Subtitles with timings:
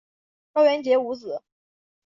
[0.55, 1.43] 赵元杰无子。